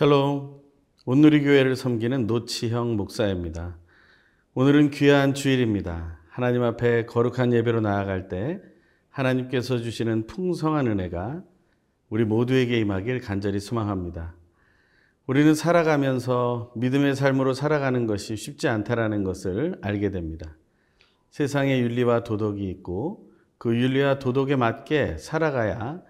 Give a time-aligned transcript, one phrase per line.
[0.00, 0.62] 샬롬,
[1.04, 3.76] 온누리 교회를 섬기는 노치형 목사입니다.
[4.54, 6.18] 오늘은 귀한 주일입니다.
[6.30, 8.62] 하나님 앞에 거룩한 예배로 나아갈 때
[9.10, 11.42] 하나님께서 주시는 풍성한 은혜가
[12.08, 14.34] 우리 모두에게 임하길 간절히 소망합니다.
[15.26, 20.56] 우리는 살아가면서 믿음의 삶으로 살아가는 것이 쉽지 않다라는 것을 알게 됩니다.
[21.28, 26.00] 세상에 윤리와 도덕이 있고 그 윤리와 도덕에 맞게 살아가야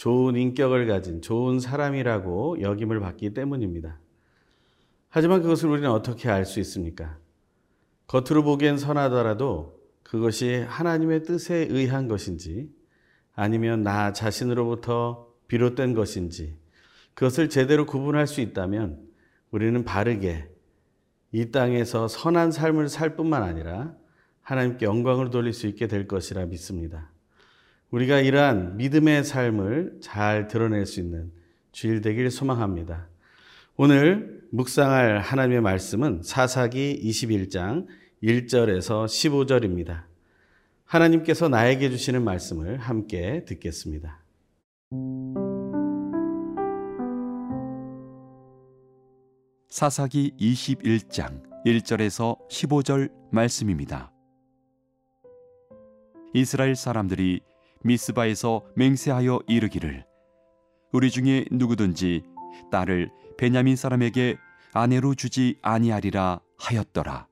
[0.00, 4.00] 좋은 인격을 가진 좋은 사람이라고 여김을 받기 때문입니다.
[5.10, 7.18] 하지만 그것을 우리는 어떻게 알 수 있습니까?
[8.06, 12.70] 겉으로 보기엔 선하더라도 그것이 하나님의 뜻에 의한 것인지
[13.34, 16.56] 아니면 나 자신으로부터 비롯된 것인지
[17.12, 19.06] 그것을 제대로 구분할 수 있다면
[19.50, 20.48] 우리는 바르게
[21.32, 23.94] 이 땅에서 선한 삶을 살 뿐만 아니라
[24.40, 27.09] 하나님께 영광을 돌릴 수 있게 될 것이라 믿습니다.
[27.90, 31.32] 우리가 이러한 믿음의 삶을 잘 드러낼 수 있는
[31.72, 33.08] 주일 되길 소망합니다.
[33.76, 37.86] 오늘 묵상할 하나님의 말씀은 사사기 21장
[38.22, 40.04] 1절에서 15절입니다.
[40.84, 44.22] 하나님께서 나에게 주시는 말씀을 함께 듣겠습니다.
[49.68, 54.12] 사사기 21장 1절에서 15절 말씀입니다.
[56.34, 57.40] 이스라엘 사람들이
[57.82, 60.04] 미스바에서 맹세하여 이르기를
[60.92, 62.22] 우리 중에 누구든지
[62.70, 64.36] 딸을 베냐민 사람에게
[64.72, 67.26] 아내로 주지 아니하리라 하였더라.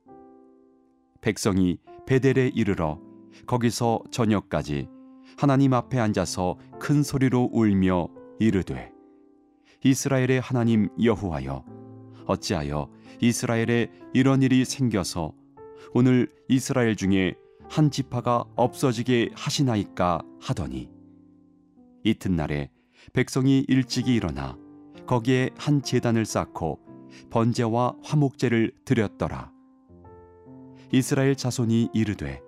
[1.21, 3.01] 백성이 베델에 이르러
[3.47, 4.89] 거기서 저녁까지
[5.37, 8.91] 하나님 앞에 앉아서 큰 소리로 울며 이르되
[9.85, 11.65] 이스라엘의 하나님 여호와여
[12.27, 15.33] 어찌하여 이스라엘에 이런 일이 생겨서
[15.93, 17.35] 오늘 이스라엘 중에
[17.69, 20.89] 한 지파가 없어지게 하시나이까 하더니
[22.05, 22.71] 이튿날에
[23.13, 24.57] 백성이 일찍이 일어나
[25.07, 26.81] 거기에 한 제단을 쌓고
[27.31, 29.53] 번제와 화목제를 드렸더라.
[30.93, 32.41] 이스라엘 자손이 이르되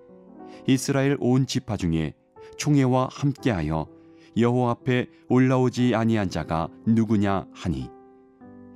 [0.67, 2.13] 이스라엘 온 지파 중에
[2.57, 3.87] 총회와 함께하여
[4.37, 7.89] 여호와 앞에 올라오지 아니한 자가 누구냐 하니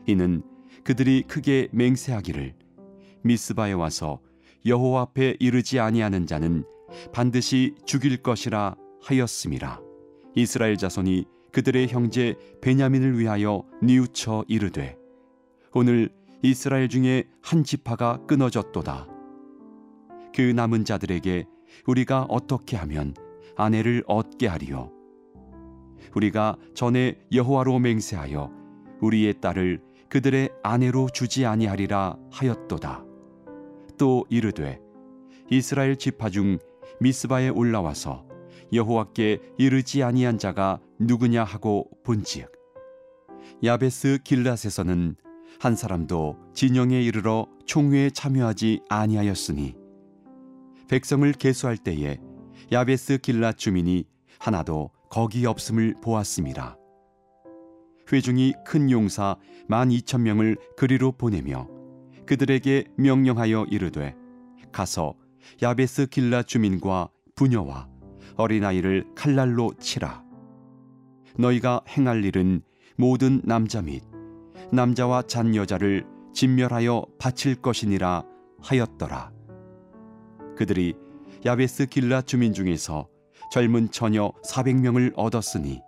[0.07, 0.43] 이는
[0.83, 2.55] 그들이 크게 맹세하기를
[3.23, 4.19] 미스바에 와서
[4.65, 6.63] 여호와 앞에 이르지 아니하는 자는
[7.13, 9.79] 반드시 죽일 것이라 하였음이라
[10.35, 14.97] 이스라엘 자손이 그들의 형제 베냐민을 위하여 뉘우쳐 이르되
[15.73, 16.09] 오늘
[16.41, 19.07] 이스라엘 중에 한 지파가 끊어졌도다.
[20.35, 21.45] 그 남은 자들에게
[21.87, 23.13] 우리가 어떻게 하면
[23.55, 24.91] 아내를 얻게 하리요?
[26.13, 28.51] 우리가 전에 여호와로 맹세하여
[29.01, 33.03] 우리의 딸을 그들의 아내로 주지 아니하리라 하였도다
[33.97, 34.79] 또 이르되
[35.49, 36.57] 이스라엘 지파 중
[36.99, 38.25] 미스바에 올라와서
[38.73, 42.51] 여호와께 이르지 아니한 자가 누구냐 하고 본지역
[43.63, 45.15] 야베스 길라스에서는
[45.59, 49.75] 한 사람도 진영에 이르러 총회에 참여하지 아니하였으니
[50.89, 52.19] 백성을 계수할 때에
[52.71, 54.05] 야베스 길라 주민이
[54.39, 56.77] 하나도 거기 없음을 보았습니다.
[58.11, 61.74] 회중이 큰 용사 만 이천 명을 그리로 보내며
[62.25, 64.15] 그들에게 명령하여 이르되
[64.71, 65.15] 가서
[65.61, 67.87] 야베스 길라 주민과 부녀와
[68.35, 70.23] 어린아이를 칼날로 치라.
[71.37, 72.61] 너희가 행할 일은
[72.97, 74.03] 모든 남자 및
[74.71, 78.23] 남자와 잔 여자를 진멸하여 바칠 것이니라
[78.61, 79.31] 하였더라.
[80.57, 80.95] 그들이
[81.45, 83.07] 야베스 길라 주민 중에서
[83.51, 85.81] 젊은 처녀 400명을 얻었으니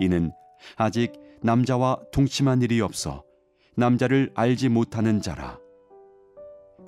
[0.00, 0.32] 이는
[0.76, 1.12] 아직
[1.42, 3.22] 남자와 동침한 일이 없어
[3.76, 5.58] 남자를 알지 못하는 자라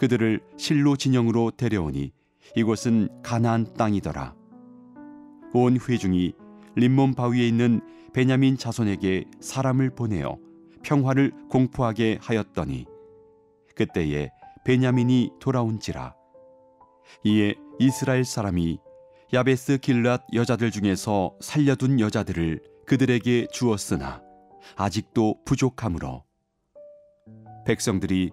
[0.00, 2.12] 그들을 실로 진영으로 데려오니
[2.56, 4.34] 이곳은 가나안 땅이더라.
[5.52, 6.32] 온 회중이
[6.74, 7.82] 림몬 바위에 있는
[8.14, 10.38] 베냐민 자손에게 사람을 보내어
[10.82, 12.86] 평화를 공포하게 하였더니
[13.76, 14.30] 그때에
[14.64, 16.14] 베냐민이 돌아온지라
[17.24, 18.78] 이에 이스라엘 사람이
[19.34, 24.22] 야베스 길랏 여자들 중에서 살려둔 여자들을 그들에게 주었으나
[24.76, 26.24] 아직도 부족하므로
[27.66, 28.30] 백성들이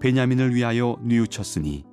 [0.00, 1.84] 베냐민을 위하여 뉘우쳤으니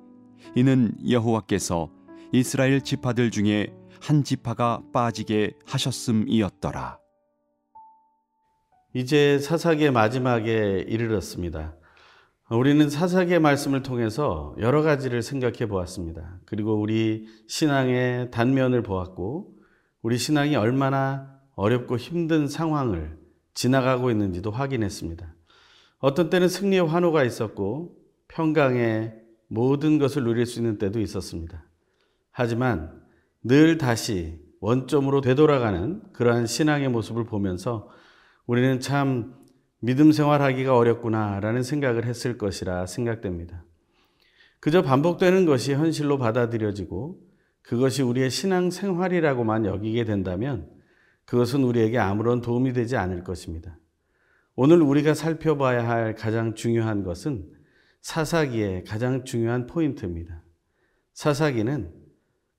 [0.54, 1.90] 이는 여호와께서
[2.32, 6.98] 이스라엘 지파들 중에 한 지파가 빠지게 하셨음이었더라.
[8.94, 11.76] 이제 사사기의 마지막에 이르렀습니다.
[12.50, 16.40] 우리는 사사기의 말씀을 통해서 여러 가지를 생각해 보았습니다.
[16.46, 19.54] 그리고 우리 신앙의 단면을 보았고,
[20.00, 23.18] 우리 신앙이 얼마나 어렵고 힘든 상황을
[23.52, 25.34] 지나가고 있는지도 확인했습니다.
[25.98, 27.97] 어떤 때는 승리의 환호가 있었고,
[28.28, 29.14] 평강의
[29.48, 31.64] 모든 것을 누릴 수 있는 때도 있었습니다.
[32.30, 33.02] 하지만
[33.42, 37.88] 늘 다시 원점으로 되돌아가는 그러한 신앙의 모습을 보면서
[38.46, 39.34] 우리는 참
[39.80, 43.64] 믿음 생활하기가 어렵구나라는 생각을 했을 것이라 생각됩니다.
[44.60, 47.20] 그저 반복되는 것이 현실로 받아들여지고
[47.62, 50.68] 그것이 우리의 신앙 생활이라고만 여기게 된다면
[51.24, 53.78] 그것은 우리에게 아무런 도움이 되지 않을 것입니다.
[54.56, 57.57] 오늘 우리가 살펴봐야 할 가장 중요한 것은
[58.00, 60.42] 사사기의 가장 중요한 포인트입니다.
[61.12, 61.92] 사사기는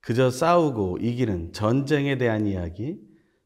[0.02, 3.00] 그저 싸우고 이기는 전쟁에 대한 이야기,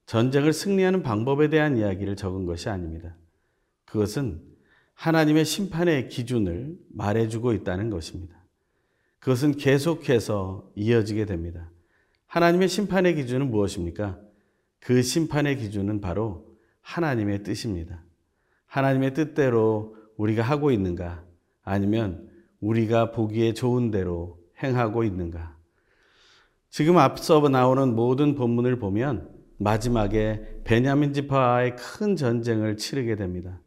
[0.06, 3.16] 전쟁을 승리하는 방법에 대한 이야기를 적은 것이 아닙니다.
[3.86, 4.42] 그것은
[4.94, 8.36] 하나님의 심판의 기준을 말해주고 있다는 것입니다.
[9.20, 11.72] 그것은 계속해서 이어지게 됩니다.
[12.28, 14.20] 하나님의 심판의 기준은 무엇입니까?
[14.80, 18.04] 그 심판의 기준은 바로 하나님의 뜻입니다.
[18.66, 21.24] 하나님의 뜻대로 우리가 하고 있는가?
[21.64, 22.30] 아니면
[22.60, 25.56] 우리가 보기에 좋은 대로 행하고 있는가?
[26.70, 33.60] 지금 앞서 나오는 모든 본문을 보면 마지막에 베냐민 지파와의 큰 전쟁을 치르게 됩니다.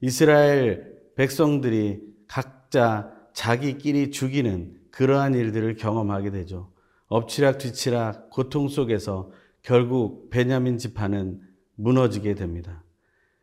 [0.00, 6.70] 이스라엘 백성들이 각자 자기끼리 죽이는 그러한 일들을 경험하게 되죠.
[7.06, 9.30] 엎치락 뒤치락 고통 속에서
[9.62, 11.40] 결국 베냐민 지파는
[11.76, 12.82] 무너지게 됩니다.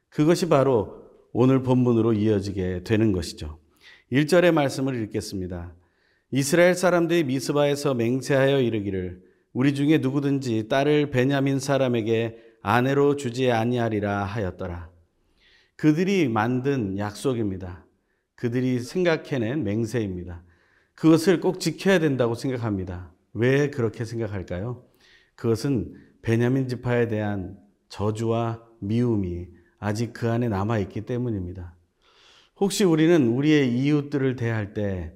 [0.09, 3.59] 그것이 바로 오늘 본문으로 이어지게 되는 것이죠.
[4.11, 5.73] 1절의 말씀을 읽겠습니다.
[6.31, 9.21] 이스라엘 사람들이 미스바에서 맹세하여 이르기를
[9.51, 14.89] 우리 중에 누구든지 딸을 베냐민 사람에게 아내로 주지 아니하리라 하였더라.
[15.75, 17.85] 그들이 만든 약속입니다.
[18.35, 20.43] 그들이 생각해낸 맹세입니다.
[20.95, 23.11] 그것을 꼭 지켜야 된다고 생각합니다.
[23.33, 24.83] 왜 그렇게 생각할까요?
[25.35, 27.57] 그것은 베냐민 지파에 대한
[27.89, 29.47] 저주와 미움이
[29.79, 31.76] 아직 그 안에 남아 있기 때문입니다.
[32.59, 35.13] 혹시 우리는 우리의 이웃들을 대할 때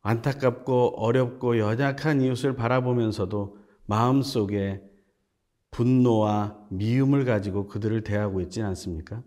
[0.00, 4.82] 안타깝고 어렵고 연약한 이웃을 바라보면서도 마음속에
[5.70, 9.22] 분노와 미움을 가지고 그들을 대하고 있지 않습니까?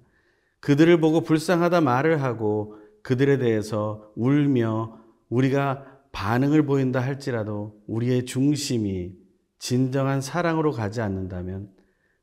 [0.61, 4.99] 그들을 보고 불쌍하다 말을 하고 그들에 대해서 울며
[5.29, 9.13] 우리가 반응을 보인다 할지라도 우리의 중심이
[9.59, 11.69] 진정한 사랑으로 가지 않는다면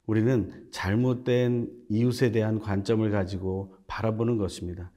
[0.06, 4.90] 우리는 잘못된 이웃에 대한 관점을 가지고 바라보는 것입니다.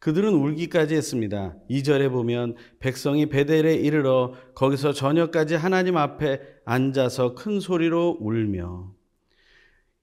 [0.00, 1.56] 그들은 울기까지 했습니다.
[1.68, 8.94] 2절에 보면 백성이 베델에 이르러 거기서 저녁까지 하나님 앞에 앉아서 큰 소리로 울며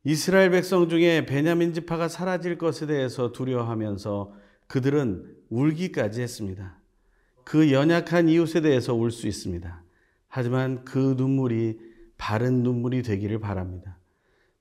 [0.04, 4.34] 이스라엘 백성 중에 베냐민 지파가 사라질 것에 대해서 두려워하면서
[4.68, 6.80] 그들은 울기까지 했습니다.
[7.44, 9.84] 그 연약한 이웃에 대해서 울 수 있습니다.
[10.28, 11.80] 하지만 그 눈물이
[12.18, 13.98] 바른 눈물이 되기를 바랍니다.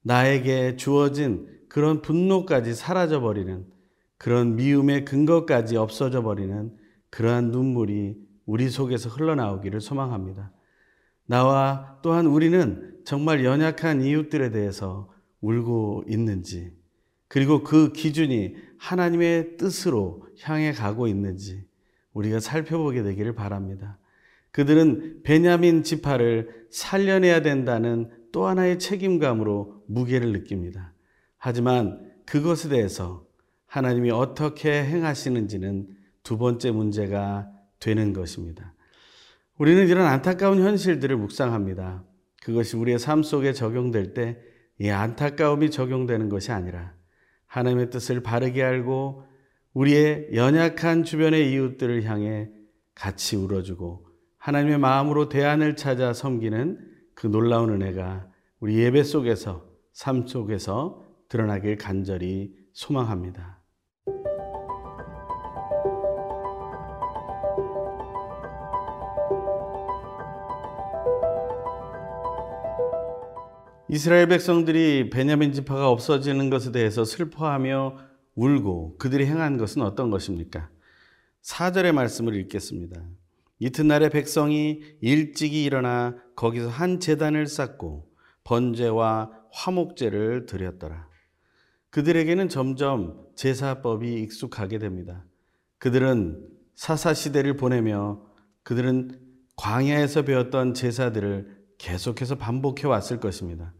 [0.03, 3.67] 나에게 주어진 그런 분노까지 사라져 버리는
[4.19, 6.73] 그런 미움의 근거까지 없어져 버리는
[7.11, 10.53] 그러한 눈물이 우리 속에서 흘러나오기를 소망합니다.
[11.27, 15.11] 나와 또한 우리는 정말 연약한 이웃들에 대해서
[15.41, 16.73] 울고 있는지,
[17.29, 21.65] 그리고 그 기준이 하나님의 뜻으로 향해 가고 있는지
[22.13, 23.99] 우리가 살펴보게 되기를 바랍니다.
[24.53, 30.95] 그들은 베냐민 지파를 살려내야 된다는 또 하나의 책임감으로 무게를 느낍니다.
[31.37, 33.26] 하지만 그것에 대해서
[33.77, 35.89] 하나님이 어떻게 행하시는지는
[36.23, 38.75] 두 번째 문제가 되는 것입니다.
[39.59, 42.05] 우리는 이런 안타까운 현실들을 묵상합니다.
[42.43, 46.93] 그것이 우리의 삶 속에 적용될 때 이 안타까움이 적용되는 것이 아니라
[47.47, 49.25] 하나님의 뜻을 바르게 알고
[49.73, 52.51] 우리의 연약한 주변의 이웃들을 향해
[52.95, 54.07] 같이 울어주고
[54.39, 56.79] 하나님의 마음으로 대안을 찾아 섬기는
[57.15, 58.29] 그 놀라운 은혜가
[58.61, 63.56] 우리 예배 속에서 삶 속에서 드러나길 간절히 소망합니다.
[73.97, 77.97] 이스라엘 백성들이 베냐민 지파가 없어지는 것에 대해서 슬퍼하며
[78.35, 80.69] 울고 그들이 행한 것은 어떤 것입니까?
[81.41, 83.03] 4절의 말씀을 읽겠습니다.
[83.59, 88.07] 이튿날에 백성이 일찍이 일어나 거기서 한 제단을 쌓고
[88.45, 91.09] 번제와 화목제를 드렸더라.
[91.89, 95.25] 그들에게는 점점 제사법이 익숙하게 됩니다.
[95.79, 98.21] 그들은 사사 시대를 보내며
[98.63, 99.19] 그들은
[99.57, 103.73] 광야에서 배웠던 제사들을 계속해서 반복해 왔을 것입니다.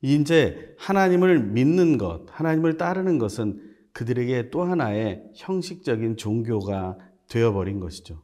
[0.00, 3.60] 이제 하나님을 믿는 것, 하나님을 따르는 것은
[3.92, 8.22] 그들에게 또 하나의 형식적인 종교가 되어버린 것이죠.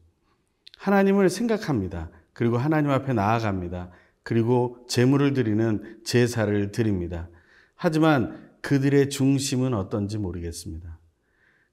[0.79, 2.11] 하나님을 생각합니다.
[2.33, 3.91] 그리고 하나님 앞에 나아갑니다.
[4.23, 7.29] 그리고 제물을 드리는 제사를 드립니다.
[7.75, 10.99] 하지만 그들의 중심은 어떤지 모르겠습니다.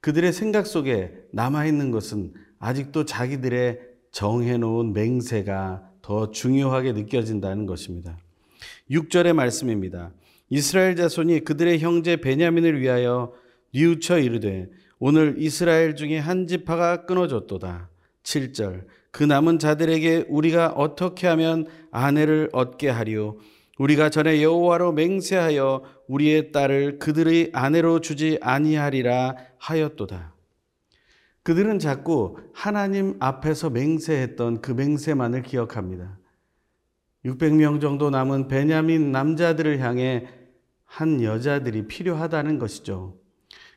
[0.01, 3.79] 그들의 생각 속에 남아있는 것은 아직도 자기들의
[4.11, 8.17] 정해놓은 맹세가 더 중요하게 느껴진다는 것입니다.
[8.89, 10.11] 6절의 말씀입니다.
[10.49, 13.33] 이스라엘 자손이 그들의 형제 베냐민을 위하여
[13.73, 17.89] 뉘우쳐 이르되 오늘 이스라엘 중에 한 지파가 끊어졌도다.
[18.23, 23.37] 7절 그 남은 자들에게 우리가 어떻게 하면 아내를 얻게 하리요
[23.77, 30.35] 우리가 전에 여호와로 맹세하여 우리의 딸을 그들의 아내로 주지 아니하리라 하였도다.
[31.43, 36.19] 그들은 자꾸 하나님 앞에서 맹세했던 그 맹세만을 기억합니다.
[37.25, 40.27] 600명 정도 남은 베냐민 남자들을 향해
[40.85, 43.17] 한 여자들이 필요하다는 것이죠.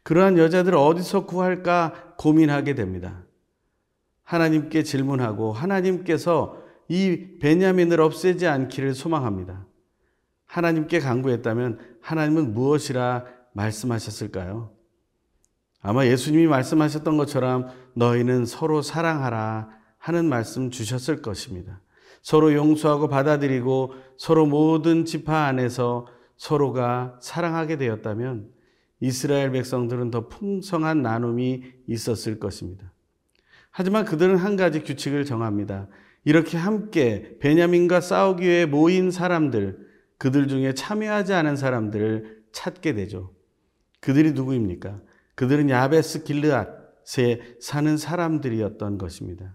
[0.02, 3.24] 그러한 여자들을 어디서 구할까 고민하게 됩니다.
[4.22, 9.66] 하나님께 질문하고 하나님께서 이 베냐민을 없애지 않기를 소망합니다.
[10.46, 14.72] 하나님께 강구했다면 하나님은 무엇이라 말씀하셨을까요?
[15.80, 21.80] 아마 예수님이 말씀하셨던 것처럼 너희는 서로 사랑하라 하는 말씀 주셨을 것입니다.
[22.24, 26.06] 서로 용서하고 받아들이고 서로 모든 지파 안에서
[26.38, 28.48] 서로가 사랑하게 되었다면
[29.00, 32.90] 이스라엘 백성들은 더 풍성한 나눔이 있었을 것입니다.
[33.70, 35.88] 하지만 그들은 한 가지 규칙을 정합니다.
[36.24, 43.34] 이렇게 함께 베냐민과 싸우기 위해 모인 사람들, 그들 중에 참여하지 않은 사람들을 찾게 되죠.
[44.00, 44.98] 그들이 누구입니까?
[45.34, 49.54] 그들은 야베스 길르앗에 사는 사람들이었던 것입니다.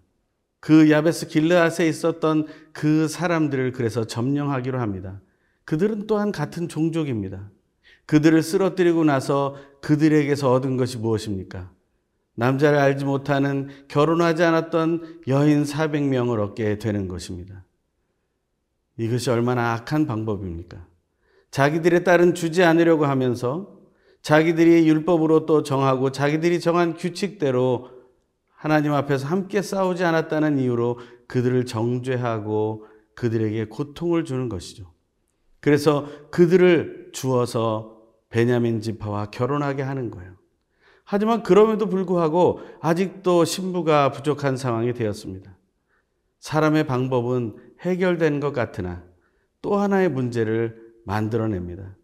[0.60, 5.22] 그 야베스 길르앗에 있었던 그 사람들을 그래서 점령하기로 합니다.
[5.66, 7.50] 그들은 또한 같은 종족입니다.
[8.06, 11.72] 그들을 쓰러뜨리고 나서 그들에게서 얻은 것이 무엇입니까?
[12.36, 17.64] 남자를 알지 못하는 결혼하지 않았던 여인 400명을 얻게 되는 것입니다.
[18.98, 20.86] 이것이 얼마나 악한 방법입니까?
[21.52, 23.80] 자기들의 딸은 주지 않으려고 하면서
[24.22, 27.99] 자기들이 율법으로 또 정하고 자기들이 정한 규칙대로
[28.60, 34.92] 하나님 앞에서 함께 싸우지 않았다는 이유로 그들을 정죄하고 그들에게 고통을 주는 것이죠.
[35.62, 40.34] 그래서 그들을 주어서 베냐민 지파와 결혼하게 하는 거예요.
[41.06, 45.58] 하지만 그럼에도 불구하고 아직도 신부가 부족한 상황이 되었습니다.
[46.42, 49.06] 사람의 방법은 해결된 것 같으나
[49.62, 51.96] 또 하나의 문제를 만들어냅니다.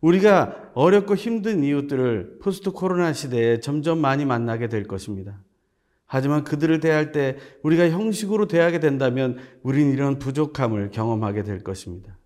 [0.00, 5.40] 우리가 어렵고 힘든 이웃들을 포스트 코로나 시대에 점점 많이 만나게 될 것입니다.
[6.12, 12.18] 하지만 그들을 대할 때 우리가 형식으로 대하게 된다면 우리는 이런 부족함을 경험하게 될 것입니다.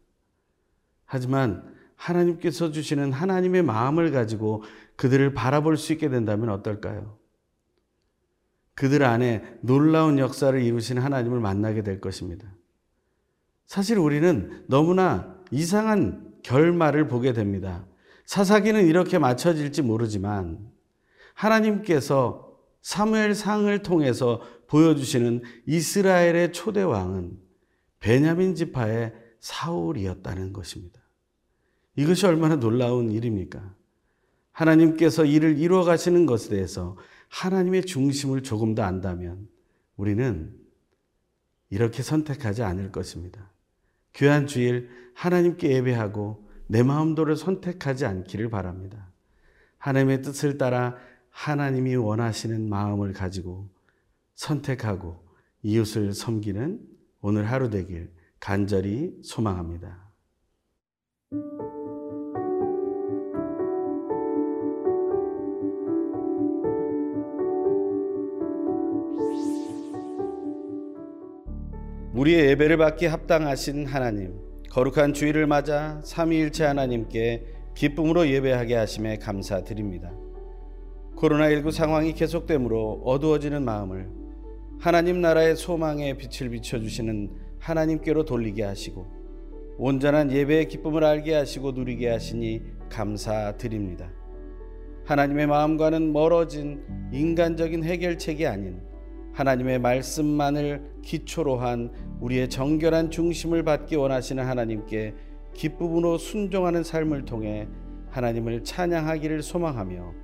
[1.05, 4.63] 하지만 하나님께서 주시는 하나님의 마음을 가지고
[4.97, 7.19] 그들을 바라볼 수 있게 된다면 어떨까요?
[8.75, 12.49] 그들 안에 놀라운 역사를 이루신 하나님을 만나게 될 것입니다.
[13.67, 17.85] 사실 우리는 너무나 이상한 결말을 보게 됩니다.
[18.25, 20.73] 사사기는 이렇게 맞춰질지 모르지만
[21.35, 22.44] 하나님께서
[22.85, 27.39] 사무엘 상을 통해서 보여주시는 이스라엘의 초대 왕은
[27.99, 31.01] 베냐민 지파의 사울이었다는 것입니다.
[31.97, 33.75] 이것이 얼마나 놀라운 일입니까?
[34.53, 36.99] 하나님께서 이를 이루어 가시는 것에 대해서
[37.31, 39.49] 하나님의 중심을 조금 더 안다면
[39.97, 40.55] 우리는
[41.71, 43.51] 이렇게 선택하지 않을 것입니다.
[44.13, 49.11] 귀한 주일 하나님께 예배하고 내 마음도를 선택하지 않기를 바랍니다.
[49.79, 50.97] 하나님의 뜻을 따라
[51.35, 53.69] 하나님이 원하시는 마음을 가지고
[54.35, 55.27] 선택하고
[55.63, 56.81] 이웃을 섬기는
[57.21, 60.13] 오늘 하루 되길 간절히 소망합니다.
[72.15, 74.39] 우리의 예배를 받기 합당하신 하나님,
[74.71, 80.24] 거룩한 주일을 맞아 삼위일체 하나님께 기쁨으로 예배하게 하심에 감사드립니다.
[81.17, 84.09] 코로나19 상황이 계속되므로 어두워지는 마음을
[84.79, 89.07] 하나님 나라의 소망의 빛을 비춰주시는 하나님께로 돌리게 하시고
[89.79, 94.11] 온전한 예배의 기쁨을 알게 하시고 누리게 하시니 감사드립니다.
[95.05, 98.81] 하나님의 마음과는 멀어진 인간적인 해결책이 아닌
[99.33, 101.91] 하나님의 말씀만을 기초로 한
[102.21, 105.15] 우리의 정결한 중심을 받기 원하시는 하나님께
[105.55, 107.69] 기쁨으로 순종하는 삶을 통해
[108.11, 110.24] 하나님을 찬양하기를 소망하며